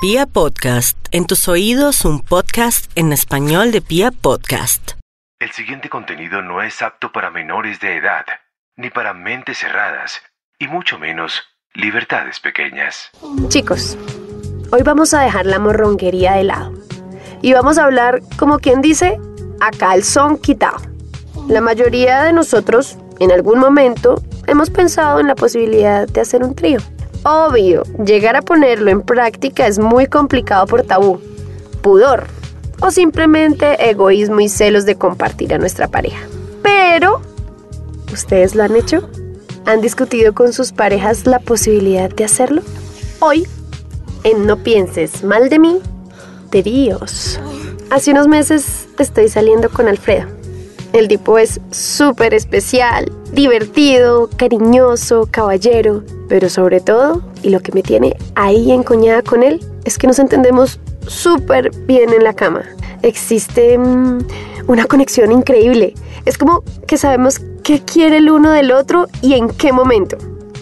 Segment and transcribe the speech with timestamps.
[0.00, 4.92] Pia Podcast, en tus oídos un podcast en español de Pia Podcast.
[5.40, 8.24] El siguiente contenido no es apto para menores de edad,
[8.76, 10.22] ni para mentes cerradas,
[10.56, 11.42] y mucho menos
[11.74, 13.10] libertades pequeñas.
[13.48, 13.98] Chicos,
[14.70, 16.74] hoy vamos a dejar la morronguería de lado
[17.42, 19.18] y vamos a hablar, como quien dice,
[19.60, 20.78] a calzón quitado.
[21.48, 26.54] La mayoría de nosotros, en algún momento, hemos pensado en la posibilidad de hacer un
[26.54, 26.78] trío.
[27.30, 31.20] Obvio, llegar a ponerlo en práctica es muy complicado por tabú,
[31.82, 32.24] pudor
[32.80, 36.26] o simplemente egoísmo y celos de compartir a nuestra pareja.
[36.62, 37.20] Pero,
[38.10, 39.10] ¿ustedes lo han hecho?
[39.66, 42.62] ¿Han discutido con sus parejas la posibilidad de hacerlo?
[43.20, 43.46] Hoy,
[44.24, 45.80] en No pienses mal de mí,
[46.48, 47.38] tríos.
[47.90, 50.28] Hace unos meses estoy saliendo con Alfredo.
[50.94, 57.82] El tipo es súper especial, divertido, cariñoso, caballero, pero sobre todo, y lo que me
[57.82, 62.62] tiene ahí encoñada con él, es que nos entendemos súper bien en la cama.
[63.02, 64.18] Existe mm,
[64.66, 65.94] una conexión increíble.
[66.24, 70.18] Es como que sabemos qué quiere el uno del otro y en qué momento.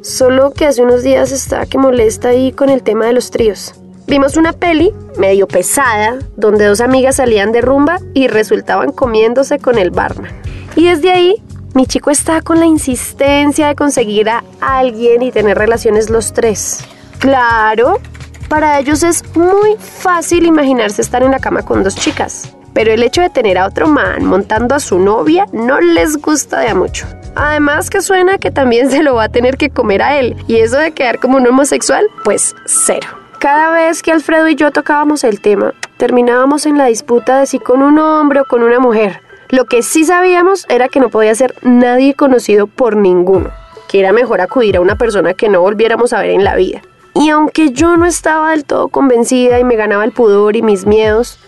[0.00, 3.74] Solo que hace unos días está que molesta ahí con el tema de los tríos.
[4.06, 9.76] Vimos una peli medio pesada donde dos amigas salían de rumba y resultaban comiéndose con
[9.76, 10.30] el barman.
[10.76, 11.42] Y desde ahí
[11.78, 16.84] mi chico está con la insistencia de conseguir a alguien y tener relaciones los tres.
[17.20, 18.00] Claro,
[18.48, 22.52] para ellos es muy fácil imaginarse estar en la cama con dos chicas.
[22.74, 26.58] Pero el hecho de tener a otro man montando a su novia no les gusta
[26.58, 27.06] de mucho.
[27.36, 30.34] Además que suena que también se lo va a tener que comer a él.
[30.48, 33.06] Y eso de quedar como un homosexual, pues cero.
[33.38, 37.60] Cada vez que Alfredo y yo tocábamos el tema, terminábamos en la disputa de si
[37.60, 39.27] con un hombre o con una mujer.
[39.50, 43.50] Lo que sí sabíamos era que no podía ser nadie conocido por ninguno,
[43.88, 46.82] que era mejor acudir a una persona que no volviéramos a ver en la vida.
[47.14, 50.86] Y aunque yo no estaba del todo convencida y me ganaba el pudor y mis
[50.86, 51.38] miedos,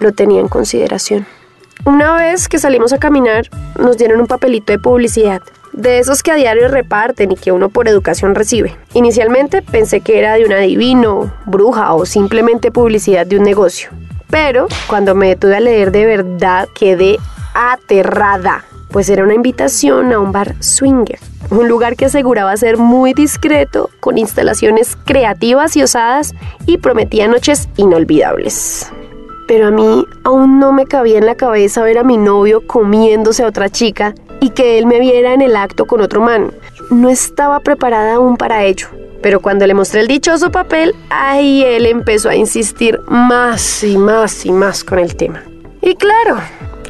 [0.00, 1.26] lo tenía en consideración.
[1.84, 5.42] Una vez que salimos a caminar, nos dieron un papelito de publicidad
[5.74, 8.76] de esos que a diario reparten y que uno por educación recibe.
[8.94, 13.90] Inicialmente pensé que era de un adivino, bruja o simplemente publicidad de un negocio.
[14.30, 17.18] Pero cuando me detuve a leer de verdad quedé
[17.56, 21.18] aterrada, pues era una invitación a un bar swinger,
[21.50, 26.34] un lugar que aseguraba ser muy discreto, con instalaciones creativas y osadas
[26.66, 28.90] y prometía noches inolvidables
[29.46, 33.44] pero a mí aún no me cabía en la cabeza ver a mi novio comiéndose
[33.44, 36.52] a otra chica y que él me viera en el acto con otro man.
[36.90, 38.88] No estaba preparada aún para ello.
[39.22, 44.44] Pero cuando le mostré el dichoso papel, ahí él empezó a insistir más y más
[44.44, 45.42] y más con el tema.
[45.80, 46.38] Y claro,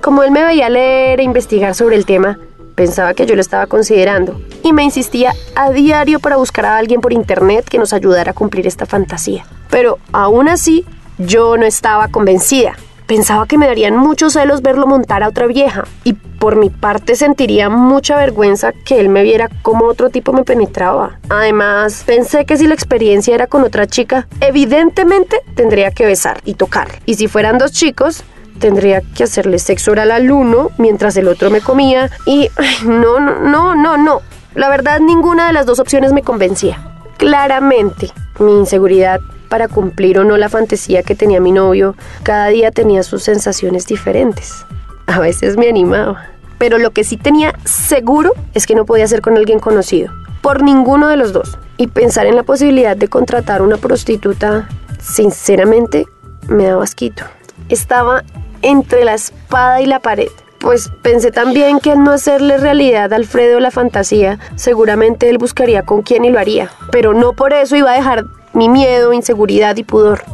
[0.06, 2.38] como él me veía leer e investigar sobre el tema,
[2.76, 7.00] pensaba que yo lo estaba considerando y me insistía a diario para buscar a alguien
[7.00, 9.44] por internet que nos ayudara a cumplir esta fantasía.
[9.68, 10.86] Pero aún así,
[11.18, 12.76] yo no estaba convencida.
[13.08, 17.16] Pensaba que me darían muchos celos verlo montar a otra vieja y por mi parte
[17.16, 21.18] sentiría mucha vergüenza que él me viera como otro tipo me penetraba.
[21.30, 26.54] Además, pensé que si la experiencia era con otra chica, evidentemente tendría que besar y
[26.54, 26.86] tocar.
[27.06, 28.22] Y si fueran dos chicos,
[28.56, 32.50] tendría que hacerle sexo oral al uno mientras el otro me comía y
[32.84, 34.20] no, no, no, no, no.
[34.54, 36.92] La verdad, ninguna de las dos opciones me convencía.
[37.18, 42.70] Claramente, mi inseguridad para cumplir o no la fantasía que tenía mi novio, cada día
[42.70, 44.64] tenía sus sensaciones diferentes.
[45.06, 46.26] A veces me animaba.
[46.58, 50.62] Pero lo que sí tenía seguro es que no podía ser con alguien conocido, por
[50.62, 51.58] ninguno de los dos.
[51.76, 54.68] Y pensar en la posibilidad de contratar una prostituta,
[55.00, 56.06] sinceramente,
[56.48, 57.24] me daba asquito.
[57.68, 58.24] Estaba
[58.62, 60.28] entre la espada y la pared.
[60.58, 65.82] Pues pensé también que al no hacerle realidad a Alfredo la fantasía, seguramente él buscaría
[65.82, 66.70] con quién y lo haría.
[66.90, 70.24] Pero no por eso iba a dejar mi miedo, inseguridad y pudor.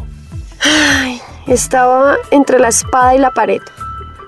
[1.46, 3.60] Estaba entre la espada y la pared,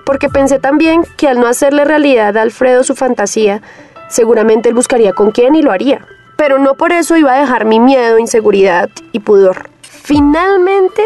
[0.05, 3.61] porque pensé también que al no hacerle realidad a Alfredo su fantasía,
[4.09, 6.05] seguramente él buscaría con quién y lo haría.
[6.35, 9.69] Pero no por eso iba a dejar mi miedo, inseguridad y pudor.
[9.81, 11.01] Finalmente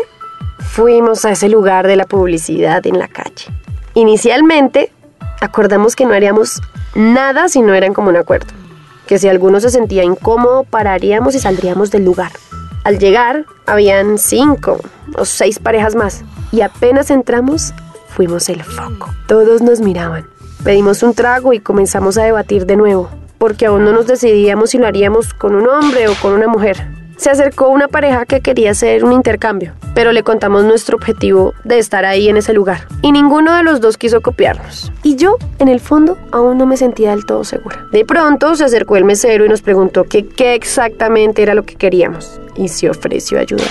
[0.60, 3.48] fuimos a ese lugar de la publicidad en la calle.
[3.94, 4.92] Inicialmente
[5.42, 6.62] acordamos que no haríamos
[6.96, 8.54] nada si no eran como un acuerdo.
[9.08, 12.32] Que si alguno se sentía incómodo, pararíamos y saldríamos del lugar.
[12.84, 14.80] Al llegar, habían cinco
[15.18, 17.74] o seis parejas más y apenas entramos,
[18.08, 19.10] fuimos el foco.
[19.28, 20.28] Todos nos miraban.
[20.64, 24.78] Pedimos un trago y comenzamos a debatir de nuevo, porque aún no nos decidíamos si
[24.78, 26.88] lo haríamos con un hombre o con una mujer
[27.20, 31.78] se acercó una pareja que quería hacer un intercambio, pero le contamos nuestro objetivo de
[31.78, 32.88] estar ahí en ese lugar.
[33.02, 34.90] Y ninguno de los dos quiso copiarnos.
[35.04, 37.86] Y yo, en el fondo, aún no me sentía del todo segura.
[37.92, 42.40] De pronto se acercó el mesero y nos preguntó qué exactamente era lo que queríamos.
[42.56, 43.68] Y se ofreció a ayudar.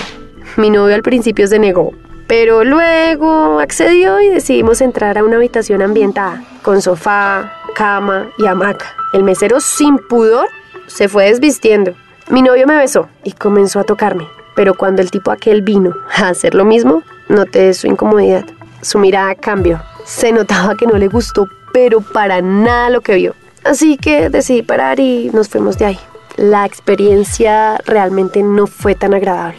[0.55, 1.93] Mi novio al principio se negó,
[2.27, 8.95] pero luego accedió y decidimos entrar a una habitación ambientada, con sofá, cama y hamaca.
[9.11, 10.47] El mesero sin pudor
[10.85, 11.95] se fue desvistiendo.
[12.29, 16.29] Mi novio me besó y comenzó a tocarme, pero cuando el tipo aquel vino a
[16.29, 18.45] hacer lo mismo, noté su incomodidad.
[18.83, 19.81] Su mirada cambió.
[20.05, 23.33] Se notaba que no le gustó, pero para nada lo que vio.
[23.63, 25.99] Así que decidí parar y nos fuimos de ahí.
[26.37, 29.57] La experiencia realmente no fue tan agradable.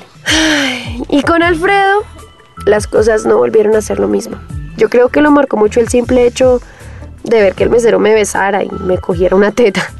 [1.08, 2.04] Y con Alfredo,
[2.66, 4.36] las cosas no volvieron a ser lo mismo.
[4.76, 6.60] Yo creo que lo marcó mucho el simple hecho
[7.24, 9.90] de ver que el mesero me besara y me cogiera una teta.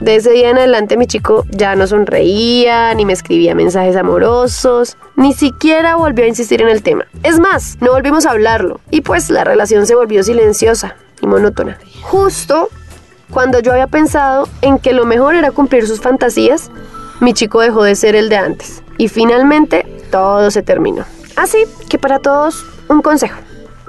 [0.00, 4.96] De ese día en adelante mi chico ya no sonreía, ni me escribía mensajes amorosos,
[5.16, 7.06] ni siquiera volvió a insistir en el tema.
[7.24, 11.78] Es más, no volvimos a hablarlo y pues la relación se volvió silenciosa y monótona.
[12.02, 12.68] Justo
[13.30, 16.70] cuando yo había pensado en que lo mejor era cumplir sus fantasías,
[17.20, 21.04] mi chico dejó de ser el de antes y finalmente todo se terminó.
[21.34, 21.58] Así
[21.88, 23.38] que para todos un consejo.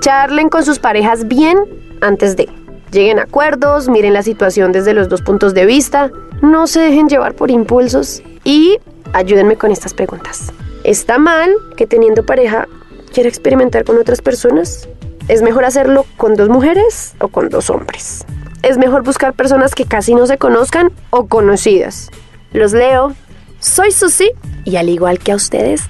[0.02, 1.58] Charlen con sus parejas bien
[2.02, 2.50] antes de.
[2.92, 7.08] Lleguen a acuerdos, miren la situación desde los dos puntos de vista, no se dejen
[7.08, 8.80] llevar por impulsos y
[9.14, 10.52] ayúdenme con estas preguntas.
[10.84, 12.68] ¿Está mal que teniendo pareja
[13.14, 14.88] quiera experimentar con otras personas?
[15.28, 18.26] ¿Es mejor hacerlo con dos mujeres o con dos hombres?
[18.64, 22.10] ¿Es mejor buscar personas que casi no se conozcan o conocidas?
[22.52, 23.14] Los leo.
[23.60, 24.32] Soy Susi
[24.66, 25.84] y al igual que a ustedes,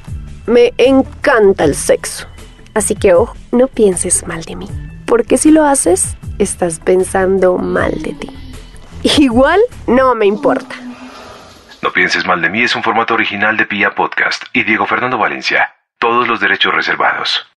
[0.47, 2.27] me encanta el sexo.
[2.73, 4.67] Así que ojo, no pienses mal de mí,
[5.05, 8.29] porque si lo haces, estás pensando mal de ti.
[9.17, 10.75] Igual no me importa.
[11.81, 15.17] No pienses mal de mí es un formato original de Pia Podcast y Diego Fernando
[15.17, 15.75] Valencia.
[15.97, 17.48] Todos los derechos reservados.